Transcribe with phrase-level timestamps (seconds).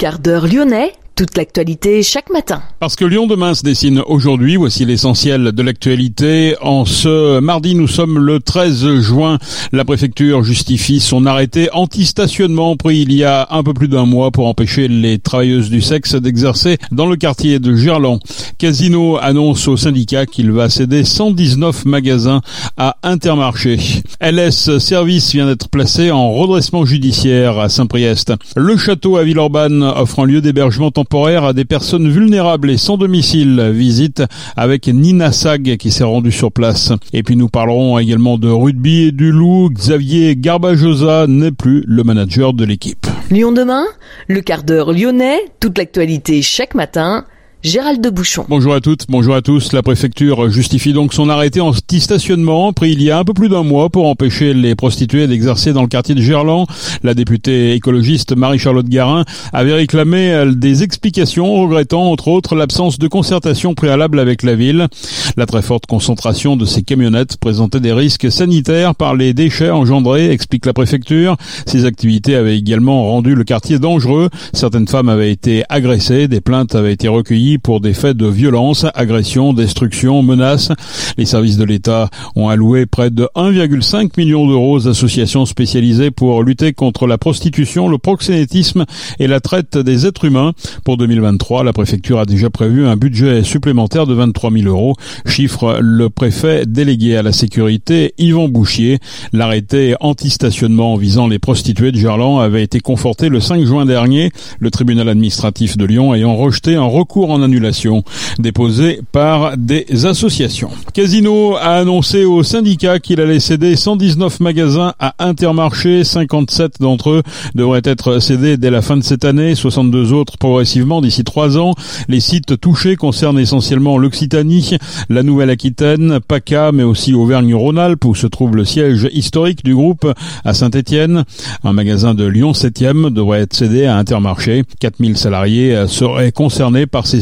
[0.00, 2.62] Quart d'heure lyonnais toute l'actualité chaque matin.
[2.78, 6.56] Parce que Lyon demain se dessine aujourd'hui, voici l'essentiel de l'actualité.
[6.62, 9.36] En ce mardi, nous sommes le 13 juin.
[9.70, 14.30] La préfecture justifie son arrêté anti-stationnement pris il y a un peu plus d'un mois
[14.30, 18.18] pour empêcher les travailleuses du sexe d'exercer dans le quartier de Gerland.
[18.56, 22.40] Casino annonce au syndicat qu'il va céder 119 magasins
[22.78, 23.78] à Intermarché.
[24.22, 28.32] LS Service vient d'être placé en redressement judiciaire à Saint-Priest.
[28.56, 32.96] Le château à Villeurbanne offre un lieu d'hébergement temporaire à des personnes vulnérables et sans
[32.96, 33.70] domicile.
[33.74, 34.22] Visite
[34.56, 36.92] avec Nina Sag qui s'est rendue sur place.
[37.12, 39.70] Et puis nous parlerons également de rugby et du loup.
[39.70, 43.08] Xavier Garbajosa n'est plus le manager de l'équipe.
[43.28, 43.86] Lyon demain,
[44.28, 47.24] le quart d'heure lyonnais, toute l'actualité chaque matin
[47.62, 48.46] Gérald de Bouchon.
[48.48, 49.74] Bonjour à toutes, bonjour à tous.
[49.74, 53.64] La préfecture justifie donc son arrêté anti-stationnement pris il y a un peu plus d'un
[53.64, 56.66] mois pour empêcher les prostituées d'exercer dans le quartier de Gerland.
[57.02, 63.74] La députée écologiste Marie-Charlotte Garin avait réclamé des explications regrettant entre autres l'absence de concertation
[63.74, 64.88] préalable avec la ville.
[65.36, 70.30] La très forte concentration de ces camionnettes présentait des risques sanitaires par les déchets engendrés,
[70.30, 71.36] explique la préfecture.
[71.66, 74.30] Ces activités avaient également rendu le quartier dangereux.
[74.54, 78.86] Certaines femmes avaient été agressées, des plaintes avaient été recueillies pour des faits de violence,
[78.94, 80.70] agression, destruction, menaces.
[81.16, 86.42] Les services de l'État ont alloué près de 1,5 million d'euros aux associations spécialisées pour
[86.42, 88.84] lutter contre la prostitution, le proxénétisme
[89.18, 90.52] et la traite des êtres humains.
[90.84, 94.94] Pour 2023, la préfecture a déjà prévu un budget supplémentaire de 23 000 euros,
[95.26, 98.98] chiffre le préfet délégué à la sécurité Yvan Bouchier.
[99.32, 104.70] L'arrêté anti-stationnement visant les prostituées de Gerland avait été conforté le 5 juin dernier, le
[104.70, 108.04] tribunal administratif de Lyon ayant rejeté un recours en annulation
[108.38, 110.70] déposée par des associations.
[110.94, 116.04] Casino a annoncé au syndicat qu'il allait céder 119 magasins à Intermarché.
[116.04, 117.22] 57 d'entre eux
[117.54, 121.74] devraient être cédés dès la fin de cette année, 62 autres progressivement d'ici trois ans.
[122.08, 124.76] Les sites touchés concernent essentiellement l'Occitanie,
[125.08, 130.06] la Nouvelle-Aquitaine, PACA, mais aussi Auvergne-Rhône-Alpes où se trouve le siège historique du groupe
[130.44, 131.24] à Saint-Étienne.
[131.64, 134.64] Un magasin de Lyon 7e devrait être cédé à Intermarché.
[134.80, 137.20] 4000 salariés seraient concernés par ces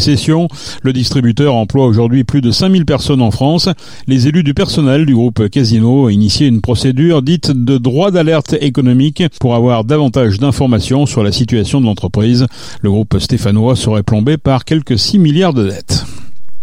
[0.83, 3.69] le distributeur emploie aujourd'hui plus de 5000 personnes en France.
[4.07, 8.55] Les élus du personnel du groupe Casino ont initié une procédure dite de droit d'alerte
[8.61, 12.47] économique pour avoir davantage d'informations sur la situation de l'entreprise.
[12.81, 16.05] Le groupe stéphanois serait plombé par quelques 6 milliards de dettes.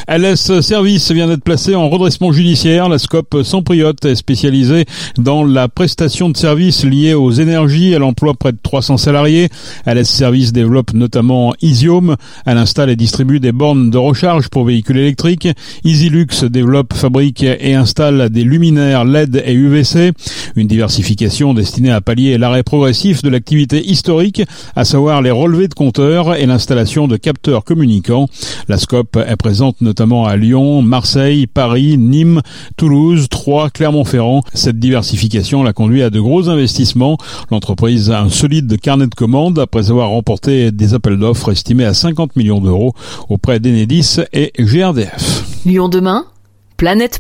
[0.08, 2.90] LS Service vient d'être placé en redressement judiciaire.
[2.90, 4.86] La SCOP Sampriote est spécialisée
[5.18, 7.92] dans la prestation de services liés aux énergies.
[7.92, 9.50] Elle emploie près de 300 salariés.
[9.88, 12.18] LS Service développe notamment Isium.
[12.46, 15.48] Elle installe et distribue des bornes de recharge pour véhicules électriques.
[15.84, 20.12] Easylux développe, fabrique et installe des luminaires LED et UVC.
[20.56, 24.44] Une diversification destinée à pallier l'arrêt progressif de l'activité historique,
[24.76, 28.28] à savoir les relevés de compteurs et l'installation de capteurs communicants.
[28.68, 32.42] La SCOP est présente notamment à Lyon, Marseille, Paris, Nîmes,
[32.76, 34.44] Toulouse, Troyes, Clermont-Ferrand.
[34.54, 37.18] Cette diversification l'a conduit à de gros investissements.
[37.52, 41.94] L'entreprise a un solide carnet de commandes après avoir remporté des appels d'offres estimés à
[41.94, 42.94] 50 millions d'euros
[43.30, 45.46] auprès d'Enedis et GRDF.
[45.66, 46.26] Lyon demain?
[46.86, 47.20] Planète.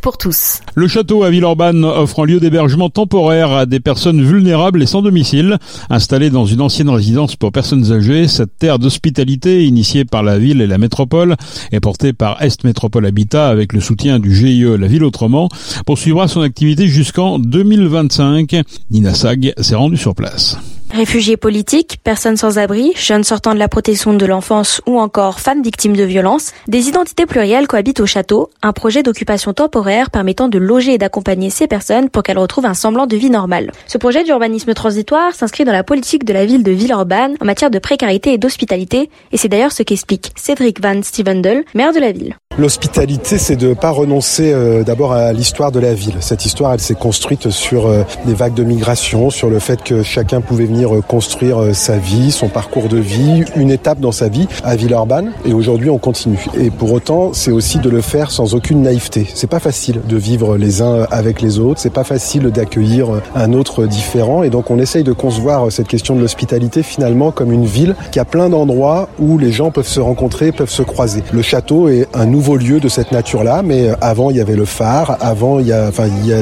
[0.75, 5.01] Le château à Villeurbanne offre un lieu d'hébergement temporaire à des personnes vulnérables et sans
[5.01, 5.57] domicile.
[5.89, 10.61] Installée dans une ancienne résidence pour personnes âgées, cette terre d'hospitalité, initiée par la ville
[10.61, 11.35] et la métropole,
[11.71, 15.49] est portée par Est Métropole Habitat avec le soutien du GIE La Ville Autrement,
[15.87, 18.61] poursuivra son activité jusqu'en 2025.
[18.91, 20.59] Nina Sag s'est rendue sur place.
[20.95, 25.61] Réfugiés politiques, personnes sans abri, jeunes sortant de la protection de l'enfance ou encore femmes
[25.61, 30.57] victimes de violences, des identités plurielles cohabitent au château, un projet d'occupation temporaire permettant de
[30.57, 33.73] loger et d'accompagner ces personnes pour qu'elles retrouvent un semblant de vie normale.
[33.87, 37.71] Ce projet d'urbanisme transitoire s'inscrit dans la politique de la ville de Villeurbanne en matière
[37.71, 42.13] de précarité et d'hospitalité, et c'est d'ailleurs ce qu'explique Cédric Van Stevendel, maire de la
[42.13, 42.37] ville.
[42.57, 46.15] L'hospitalité, c'est de ne pas renoncer euh, d'abord à l'histoire de la ville.
[46.21, 50.03] Cette histoire, elle s'est construite sur euh, des vagues de migration, sur le fait que
[50.03, 54.29] chacun pouvait venir euh, construire sa vie, son parcours de vie, une étape dans sa
[54.29, 55.33] vie à Villeurbanne.
[55.43, 56.45] Et aujourd'hui, on continue.
[56.57, 59.27] Et pour autant, c'est aussi de le faire sans aucune naïveté.
[59.35, 61.81] C'est pas facile de vivre les uns avec les autres.
[61.81, 64.43] C'est pas facile d'accueillir un autre différent.
[64.43, 68.19] Et donc, on essaye de concevoir cette question de l'hospitalité finalement comme une ville qui
[68.19, 71.21] a plein d'endroits où les gens peuvent se rencontrer, peuvent se croiser.
[71.33, 74.55] Le château est un nouveau nouveaux lieux de cette nature-là, mais avant il y avait
[74.55, 75.89] le phare, avant il y a,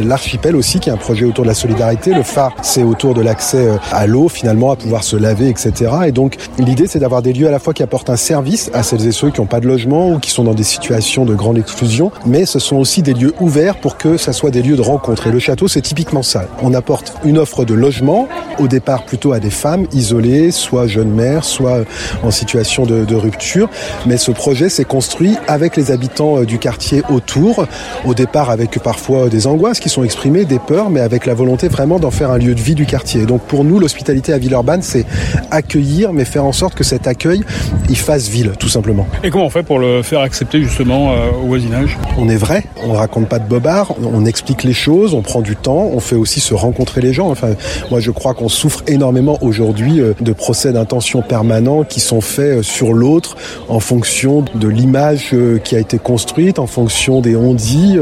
[0.01, 2.13] l'archipel aussi qui est un projet autour de la solidarité.
[2.13, 5.91] Le phare, c'est autour de l'accès à l'eau finalement, à pouvoir se laver, etc.
[6.07, 8.83] Et donc l'idée c'est d'avoir des lieux à la fois qui apportent un service à
[8.83, 11.35] celles et ceux qui n'ont pas de logement ou qui sont dans des situations de
[11.35, 14.75] grande exclusion, mais ce sont aussi des lieux ouverts pour que ça soit des lieux
[14.75, 15.27] de rencontre.
[15.27, 16.47] Et le château, c'est typiquement ça.
[16.61, 18.27] On apporte une offre de logement,
[18.59, 21.85] au départ plutôt à des femmes isolées, soit jeunes mères, soit
[22.23, 23.69] en situation de, de rupture.
[24.05, 27.65] Mais ce projet s'est construit avec les habitants euh, du quartier autour,
[28.05, 31.67] au départ avec parfois des angoisses qui sont exprimées, des peurs, mais avec la volonté
[31.69, 33.25] vraiment d'en faire un lieu de vie du quartier.
[33.25, 35.05] donc pour nous, l'hospitalité à Villeurbanne, c'est
[35.51, 37.43] accueillir, mais faire en sorte que cet accueil,
[37.89, 39.07] il fasse ville, tout simplement.
[39.23, 41.97] Et comment on fait pour le faire accepter justement euh, au voisinage?
[42.17, 45.55] On est vrai, on raconte pas de bobards, on explique les choses, on prend du
[45.55, 47.29] temps, on fait aussi se rencontrer les gens.
[47.29, 47.49] Enfin,
[47.91, 52.61] moi je crois qu'on souffre énormément aujourd'hui euh, de procès d'intention permanents qui sont faits
[52.63, 53.35] sur l'autre
[53.69, 57.97] en fonction de l'image qui a été construite, en fonction des on-dit,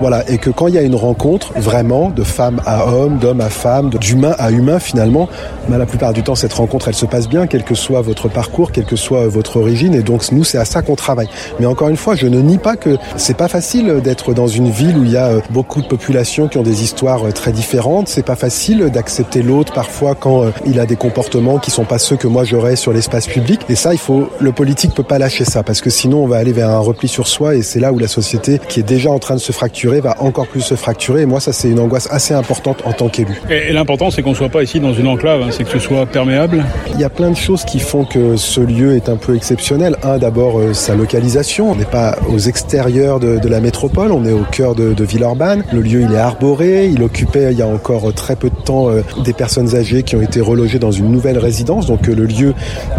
[0.00, 3.40] voilà, et que quand il y a une rencontre vraiment de femme à homme, d'homme
[3.40, 5.28] à femme, d'humain à humain finalement,
[5.68, 8.28] bah, la plupart du temps cette rencontre elle se passe bien, quel que soit votre
[8.28, 11.28] parcours, quelle que soit votre origine, et donc nous c'est à ça qu'on travaille.
[11.60, 14.70] Mais encore une fois, je ne nie pas que c'est pas facile d'être dans une
[14.70, 17.52] ville où il y a euh, beaucoup de populations qui ont des histoires euh, très
[17.52, 18.08] différentes.
[18.08, 21.98] C'est pas facile d'accepter l'autre parfois quand euh, il a des comportements qui sont pas
[21.98, 23.60] ceux que moi j'aurais sur l'espace public.
[23.68, 26.36] Et ça, il faut, le politique peut pas lâcher ça parce que sinon on va
[26.36, 29.10] aller vers un repli sur soi et c'est là où la société qui est déjà
[29.10, 31.22] en train de se fracturer va encore plus se fracturer.
[31.22, 33.40] Et moi, ça c'est une angoisse assez importante en tant qu'élu.
[33.50, 36.06] Et, l'important, c'est qu'on soit pas ici dans une enclave, hein, c'est que ce soit
[36.06, 36.64] perméable.
[36.94, 39.96] Il y a plein de choses qui font que ce lieu est un peu exceptionnel.
[40.02, 41.70] Un, d'abord sa localisation.
[41.70, 45.04] On n'est pas aux extérieurs de, de, la métropole, on est au cœur de, de
[45.04, 45.64] Villeurbanne.
[45.72, 46.86] Le lieu, il est arboré.
[46.86, 50.16] Il occupait, il y a encore très peu de temps, euh, des personnes âgées qui
[50.16, 51.86] ont été relogées dans une nouvelle résidence.
[51.86, 52.54] Donc euh, le lieu,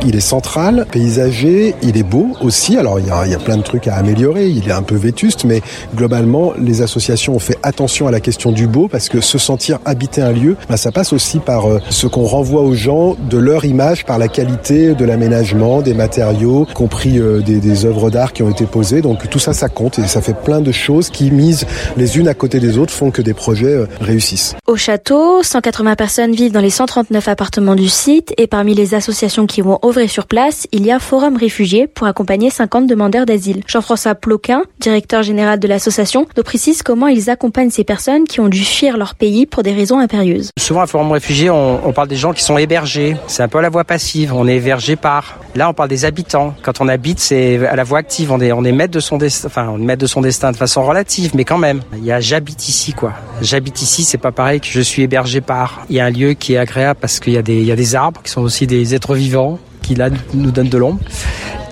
[0.05, 2.77] il est central, paysager, il est beau aussi.
[2.77, 4.06] Alors il y, a, il y a plein de trucs à améliorer.
[4.07, 5.61] Il est un peu vétuste, mais
[5.95, 9.79] globalement, les associations ont fait attention à la question du beau parce que se sentir
[9.85, 13.37] habiter un lieu, bah, ça passe aussi par euh, ce qu'on renvoie aux gens de
[13.37, 18.43] leur image, par la qualité de l'aménagement, des matériaux, compris des, des œuvres d'art qui
[18.43, 19.01] ont été posées.
[19.01, 21.65] Donc tout ça, ça compte et ça fait plein de choses qui, mises
[21.97, 24.55] les unes à côté des autres, font que des projets euh, réussissent.
[24.67, 29.45] Au château, 180 personnes vivent dans les 139 appartements du site et parmi les associations
[29.45, 33.63] qui vont œuvrer sur place, il y a Forum Réfugiés pour accompagner 50 demandeurs d'asile.
[33.67, 38.47] Jean-François Ploquin, directeur général de l'association, nous précise comment ils accompagnent ces personnes qui ont
[38.47, 40.51] dû fuir leur pays pour des raisons impérieuses.
[40.57, 43.15] Souvent à Forum Réfugiés, on, parle des gens qui sont hébergés.
[43.27, 44.33] C'est un peu à la voie passive.
[44.33, 45.39] On est hébergé par.
[45.55, 46.53] Là, on parle des habitants.
[46.61, 48.31] Quand on habite, c'est à la voie active.
[48.31, 49.47] On est, on est maître de son destin.
[49.47, 51.81] Enfin, on est maître de son destin de façon relative, mais quand même.
[51.97, 53.13] Il y a j'habite ici, quoi.
[53.41, 55.85] J'habite ici, c'est pas pareil que je suis hébergé par.
[55.89, 58.21] Il y a un lieu qui est agréable parce qu'il y y a des arbres
[58.23, 60.99] qui sont aussi des êtres vivants qui là nous donnent de l'ombre.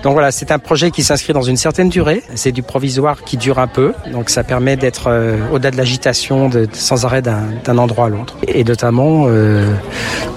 [0.06, 2.22] Donc voilà, c'est un projet qui s'inscrit dans une certaine durée.
[2.36, 3.92] C'est du provisoire qui dure un peu.
[4.12, 8.36] Donc ça permet d'être euh, au-delà de l'agitation de, sans arrêt d'un endroit à l'autre.
[8.46, 9.68] Et notamment, euh,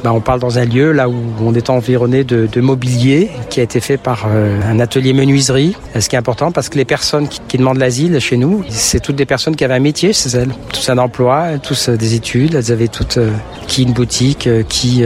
[0.03, 3.59] bah, on parle dans un lieu là où on est environné de, de mobilier qui
[3.59, 5.75] a été fait par euh, un atelier menuiserie.
[5.99, 9.17] Ce qui est important parce que les personnes qui, demandent l'asile chez nous, c'est toutes
[9.17, 10.49] des personnes qui avaient un métier chez elles.
[10.73, 12.55] Tous un emploi, tous des études.
[12.55, 13.19] Elles avaient toutes
[13.67, 15.03] qui une boutique, qui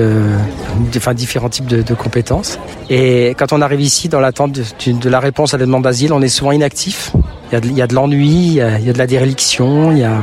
[0.95, 2.59] enfin différents types de, de compétences.
[2.89, 6.21] Et quand on arrive ici dans l'attente de, la réponse à la demande d'asile, on
[6.21, 7.11] est souvent inactif.
[7.51, 10.13] Il y a de, l'ennui, il, y a, de la déréliction, il y a.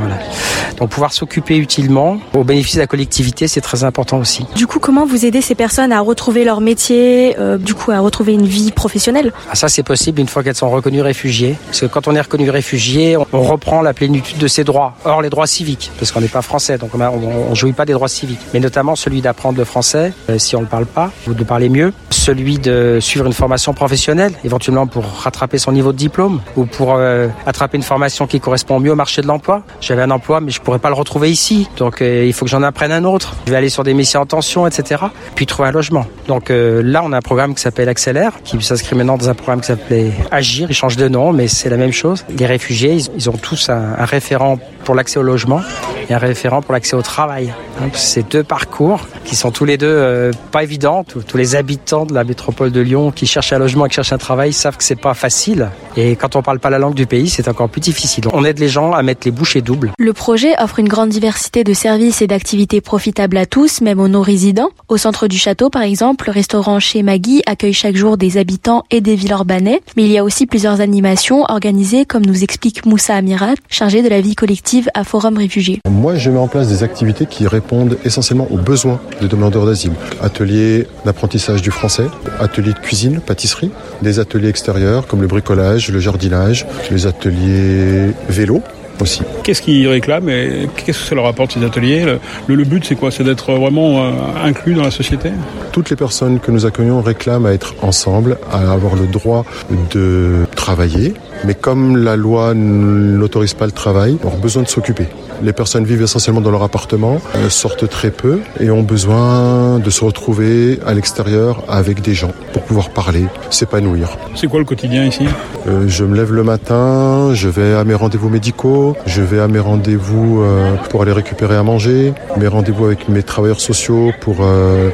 [0.81, 4.47] Donc pouvoir s'occuper utilement au bénéfice de la collectivité, c'est très important aussi.
[4.57, 8.01] Du coup, comment vous aidez ces personnes à retrouver leur métier, euh, du coup à
[8.01, 9.33] retrouver une vie professionnelle?
[9.51, 11.57] Ah, Ça, c'est possible une fois qu'elles sont reconnues réfugiées.
[11.67, 14.95] Parce que quand on est reconnu réfugié, on, reprend la plénitude de ses droits.
[15.05, 17.93] Or, les droits civiques, parce qu'on n'est pas français, donc on ne jouit pas des
[17.93, 18.41] droits civiques.
[18.55, 21.45] Mais notamment celui d'apprendre le français, euh, si on ne le parle pas, ou de
[21.45, 21.93] parler mieux.
[22.09, 26.95] Celui de suivre une formation professionnelle, éventuellement pour rattraper son niveau de diplôme, ou pour
[26.95, 29.63] euh, attraper une formation qui correspond mieux au marché de l'emploi.
[29.81, 31.69] J'avais un emploi, mais je pourrais pas le retrouver ici.
[31.79, 33.35] Donc euh, il faut que j'en apprenne un autre.
[33.47, 35.03] Je vais aller sur des missions en tension, etc.
[35.35, 36.07] Puis trouver un logement.
[36.29, 39.35] Donc euh, là, on a un programme qui s'appelle Accélère, qui s'inscrit maintenant dans un
[39.35, 40.69] programme qui s'appelait Agir.
[40.71, 42.25] Il change de nom, mais c'est la même chose.
[42.39, 45.61] Les réfugiés, ils, ont tous un, référent pour l'accès au logement
[46.09, 47.53] et un référent pour l'accès au travail.
[47.81, 51.03] Hein, c'est deux parcours qui sont tous les deux euh, pas évidents.
[51.03, 53.97] Tous, tous les habitants de la métropole de Lyon qui cherchent un logement et qui
[53.97, 55.69] cherchent un travail savent que c'est pas facile.
[55.97, 58.25] Et quand on parle pas la langue du pays, c'est encore plus difficile.
[58.33, 59.93] On aide les gens à mettre les bouchées doubles.
[59.99, 64.09] Le projet offre une grande diversité de services et d'activités profitables à tous, même aux
[64.09, 64.71] non-résidents.
[64.89, 68.85] Au centre du château, par exemple, le restaurant chez Maggie accueille chaque jour des habitants
[68.91, 69.81] et des Villeurbanais.
[69.97, 74.09] Mais il y a aussi plusieurs animations organisées, comme nous explique Moussa Amirat, chargé de
[74.09, 75.81] la vie collective à Forum Réfugiés.
[75.89, 79.93] Moi, je mets en place des activités qui répondent essentiellement aux besoins des demandeurs d'asile.
[80.23, 82.07] Ateliers d'apprentissage du français,
[82.39, 83.71] ateliers de cuisine, pâtisserie,
[84.03, 88.63] des ateliers extérieurs comme le bricolage, le jardinage, les ateliers vélo
[89.01, 89.23] aussi.
[89.43, 92.05] Qu'est-ce qu'ils réclament et qu'est-ce que ça leur apporte ces ateliers
[92.47, 94.11] le, le, but c'est quoi C'est d'être vraiment euh,
[94.45, 95.31] inclus dans la société
[95.73, 99.45] Toutes les personnes que nous accueillons réclament à être ensemble, à avoir le droit
[99.93, 105.07] de travailler, mais comme la loi n'autorise pas le travail, on a besoin de s'occuper.
[105.43, 107.19] Les personnes vivent essentiellement dans leur appartement,
[107.49, 112.63] sortent très peu et ont besoin de se retrouver à l'extérieur avec des gens pour
[112.63, 114.17] pouvoir parler, s'épanouir.
[114.35, 115.25] C'est quoi le quotidien ici?
[115.67, 119.49] Euh, Je me lève le matin, je vais à mes rendez-vous médicaux, je vais à
[119.49, 124.39] mes rendez-vous euh, pour aller récupérer à manger, mes rendez-vous avec mes travailleurs sociaux pour
[124.41, 124.91] euh,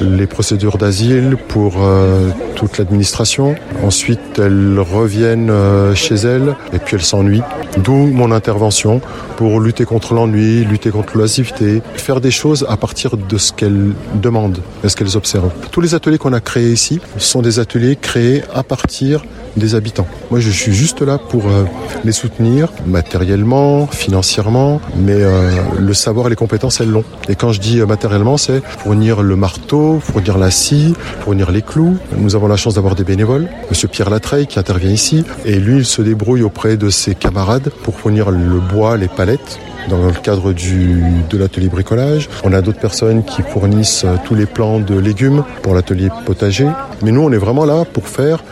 [0.00, 3.54] les procédures d'asile, pour euh, toute l'administration.
[3.84, 7.42] Ensuite, elles reviennent euh, chez elles et puis elles s'ennuient.
[7.78, 9.00] D'où mon intervention
[9.36, 13.92] pour lutter contre l'ennui, lutter contre l'oisiveté, faire des choses à partir de ce qu'elles
[14.14, 15.52] demandent et ce qu'elles observent.
[15.70, 19.22] Tous les ateliers qu'on a créés ici sont des ateliers créés à partir
[19.56, 20.06] des habitants.
[20.30, 21.64] Moi, je suis juste là pour euh,
[22.04, 27.04] les soutenir matériellement, financièrement, mais euh, le savoir et les compétences, elles l'ont.
[27.28, 31.62] Et quand je dis euh, matériellement, c'est fournir le marteau, fournir la scie, fournir les
[31.62, 31.96] clous.
[32.16, 33.48] Nous avons la chance d'avoir des bénévoles.
[33.68, 37.70] Monsieur Pierre Latreille qui intervient ici, et lui, il se débrouille auprès de ses camarades
[37.82, 39.58] pour fournir le bois, les palettes
[39.88, 42.28] dans le cadre du, de l'atelier bricolage.
[42.44, 46.68] On a d'autres personnes qui fournissent tous les plants de légumes pour l'atelier potager.
[47.02, 48.42] Mais nous, on est vraiment là pour faire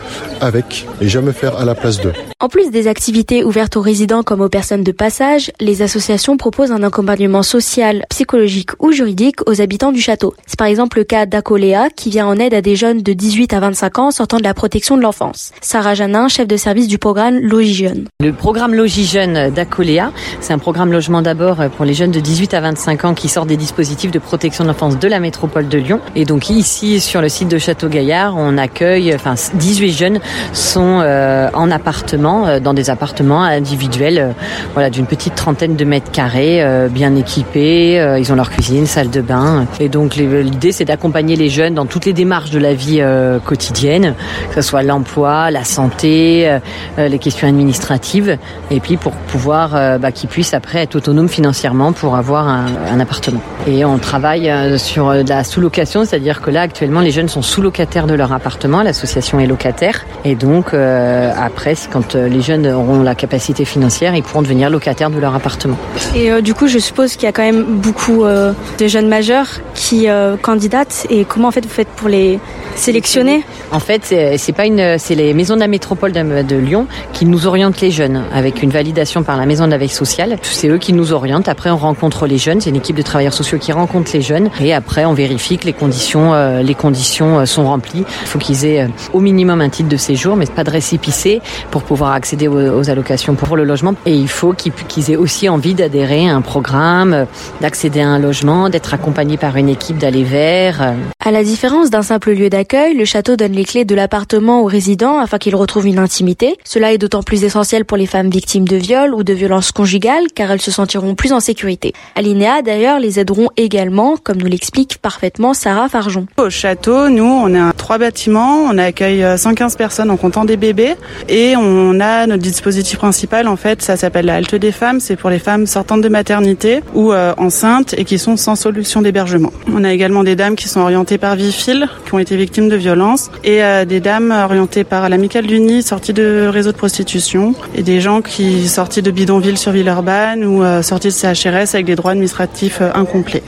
[0.41, 2.13] avec et jamais faire à la place d'eux.
[2.39, 6.71] En plus des activités ouvertes aux résidents comme aux personnes de passage, les associations proposent
[6.71, 10.33] un accompagnement social, psychologique ou juridique aux habitants du château.
[10.47, 13.53] C'est par exemple le cas d'Acoléa qui vient en aide à des jeunes de 18
[13.53, 15.51] à 25 ans sortant de la protection de l'enfance.
[15.61, 19.17] Sarah Janin, chef de service du programme Logis Le programme Logis
[19.53, 23.29] d'Acoléa, c'est un programme logement d'abord pour les jeunes de 18 à 25 ans qui
[23.29, 25.99] sortent des dispositifs de protection de l'enfance de la métropole de Lyon.
[26.15, 30.19] Et donc ici, sur le site de Château-Gaillard, on accueille, enfin 18 jeunes
[30.53, 34.31] sont euh, en appartement, euh, dans des appartements individuels, euh,
[34.73, 37.99] voilà, d'une petite trentaine de mètres carrés, euh, bien équipés.
[37.99, 39.65] Euh, ils ont leur cuisine, salle de bain.
[39.79, 43.39] Et donc l'idée, c'est d'accompagner les jeunes dans toutes les démarches de la vie euh,
[43.39, 44.15] quotidienne,
[44.49, 46.59] que ce soit l'emploi, la santé,
[46.97, 48.37] les questions administratives,
[48.69, 52.99] et puis pour pouvoir bah, qu'ils puissent après être autonomes financièrement pour avoir un, un
[52.99, 53.41] appartement.
[53.67, 58.07] Et on travaille sur de la sous-location, c'est-à-dire que là actuellement les jeunes sont sous-locataires
[58.07, 63.15] de leur appartement, l'association est locataire, et donc euh, après, quand les jeunes auront la
[63.15, 65.77] capacité financière, ils pourront devenir locataires de leur appartement.
[66.15, 69.07] Et euh, du coup, je suppose qu'il y a quand même beaucoup euh, de jeunes
[69.07, 71.07] majeurs qui euh, candidatent.
[71.09, 72.39] Et comment en fait vous faites pour les
[72.75, 73.43] sélectionner?
[73.71, 74.03] En fait,
[74.37, 77.81] c'est pas une, c'est les maisons de la métropole de, de, Lyon qui nous orientent
[77.81, 80.37] les jeunes avec une validation par la maison de la veille sociale.
[80.41, 81.49] C'est eux qui nous orientent.
[81.49, 82.61] Après, on rencontre les jeunes.
[82.61, 84.49] C'est une équipe de travailleurs sociaux qui rencontre les jeunes.
[84.61, 88.05] Et après, on vérifie que les conditions, euh, les conditions sont remplies.
[88.21, 91.41] Il faut qu'ils aient au minimum un titre de séjour, mais pas de récépissé
[91.71, 93.95] pour pouvoir accéder aux, aux allocations pour le logement.
[94.05, 97.25] Et il faut qu'ils qu'ils aient aussi envie d'adhérer à un programme,
[97.61, 100.93] d'accéder à un logement, d'être accompagnés par une équipe d'aller vers.
[101.23, 104.65] À la différence d'un simple lieu d'accueil, le château donne les clés de l'appartement aux
[104.65, 106.57] résidents afin qu'ils retrouvent une intimité.
[106.63, 110.25] Cela est d'autant plus essentiel pour les femmes victimes de viol ou de violences conjugales
[110.33, 111.93] car elles se sentiront plus en sécurité.
[112.15, 116.25] Alinéa d'ailleurs les aideront également, comme nous l'explique parfaitement Sarah Farjon.
[116.37, 120.95] Au château, nous, on a trois bâtiments, on accueille 115 personnes en comptant des bébés
[121.29, 125.15] et on a notre dispositif principal en fait, ça s'appelle la halte des femmes, c'est
[125.15, 129.53] pour les femmes sortantes de maternité ou euh, enceintes et qui sont sans solution d'hébergement.
[129.73, 132.75] On a également des dames qui sont orientées par Vifil, qui ont été victimes de
[132.75, 137.55] violences, et euh, des dames orientées par l'amicale du Nid, sorties de réseaux de prostitution,
[137.75, 141.85] et des gens qui sortis de bidonville sur Villeurbanne ou euh, sortis de CHRS avec
[141.85, 143.43] des droits administratifs euh, incomplets.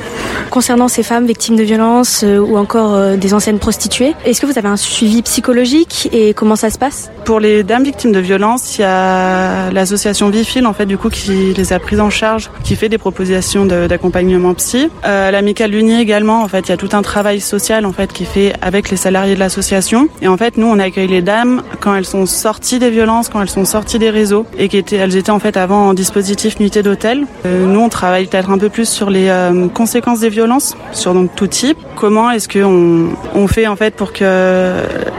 [0.49, 4.45] Concernant ces femmes victimes de violences euh, ou encore euh, des anciennes prostituées, est-ce que
[4.45, 7.09] vous avez un suivi psychologique et comment ça se passe?
[7.25, 11.09] Pour les dames victimes de violences, il y a l'association Vifil en fait du coup
[11.09, 14.89] qui les a prises en charge, qui fait des propositions d'accompagnement psy.
[15.05, 18.13] Euh, L'amicale Luni également, en fait, il y a tout un travail social en fait
[18.13, 20.07] qui est fait avec les salariés de l'association.
[20.21, 23.41] Et en fait, nous, on accueille les dames quand elles sont sorties des violences, quand
[23.41, 26.59] elles sont sorties des réseaux et qui étaient, elles étaient en fait avant en dispositif
[26.59, 27.22] nuitée d'hôtel.
[27.45, 31.13] Euh, nous, on travaille peut-être un peu plus sur les euh, conséquences des violences, sur
[31.13, 31.77] donc tout type.
[31.95, 34.73] Comment est-ce qu'on on fait en fait pour que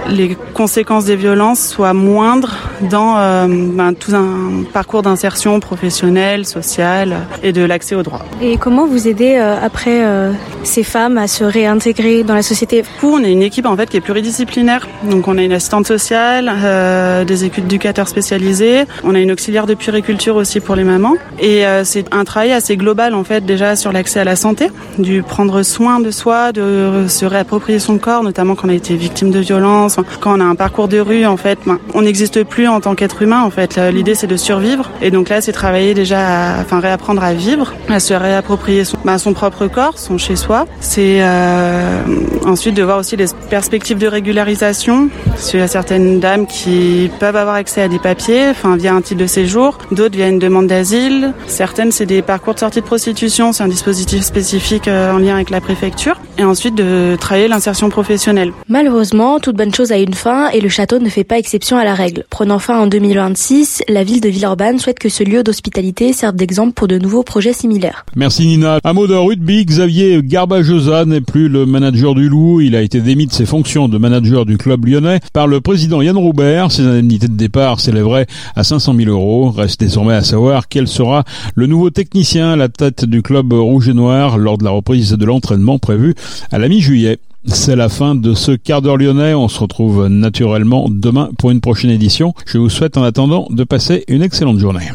[0.08, 2.54] les conséquences des violences soient moindres
[2.90, 8.24] dans euh, ben, tout un parcours d'insertion professionnelle, sociale et de l'accès aux droits?
[8.42, 10.32] Et comment vous aidez euh, après euh,
[10.62, 12.82] ces femmes à se réintégrer dans la société?
[12.82, 14.86] Du coup, on est une équipe en fait qui est pluridisciplinaire.
[15.10, 20.36] Donc on a une assistante sociale, des éducateurs spécialisés, on a une auxiliaire de puriculture
[20.36, 21.14] aussi pour les mamans.
[21.40, 25.22] Et c'est un travail assez global en fait déjà sur l'accès à la santé, du
[25.22, 29.30] prendre soin de soi, de se réapproprier son corps, notamment quand on a été victime
[29.30, 32.66] de violence, quand on a un parcours de rue en fait, ben, on n'existe plus
[32.66, 33.78] en tant qu'être humain en fait.
[33.92, 34.90] L'idée c'est de survivre.
[35.02, 38.98] Et donc là c'est travailler déjà, à, enfin réapprendre à vivre, à se réapproprier son,
[39.04, 40.66] ben, son propre corps, son chez soi.
[40.80, 42.02] C'est euh,
[42.44, 45.10] ensuite de voir aussi les perspectives de régularisation.
[45.52, 49.00] Il y a certaines dames qui peuvent avoir accès à des papiers, enfin via un
[49.00, 51.34] titre de séjour, d'autres via une demande d'asile.
[51.74, 55.34] Certaines c'est des parcours de sortie de prostitution, c'est un dispositif spécifique euh, en lien
[55.34, 56.20] avec la préfecture.
[56.38, 58.52] Et ensuite de travailler l'insertion professionnelle.
[58.68, 61.84] Malheureusement, toute bonne chose a une fin et le château ne fait pas exception à
[61.84, 62.26] la règle.
[62.30, 66.74] Prenant fin en 2026, la ville de Villeurbanne souhaite que ce lieu d'hospitalité serve d'exemple
[66.74, 68.04] pour de nouveaux projets similaires.
[68.14, 68.78] Merci Nina.
[68.84, 72.60] Un mot de rugby, Xavier Garbajosa n'est plus le manager du Loup.
[72.60, 76.02] Il a été démis de ses fonctions de manager du club lyonnais par le président
[76.02, 76.70] Yann Roubert.
[76.70, 79.50] Ses indemnités de départ s'élèveraient à 500 000 euros.
[79.50, 81.24] Reste désormais à savoir quel sera
[81.64, 85.12] le nouveau technicien à la tête du club rouge et noir lors de la reprise
[85.12, 86.14] de l'entraînement prévu
[86.52, 87.16] à la mi-juillet.
[87.46, 89.32] C'est la fin de ce quart d'heure lyonnais.
[89.32, 92.34] On se retrouve naturellement demain pour une prochaine édition.
[92.44, 94.90] Je vous souhaite en attendant de passer une excellente journée.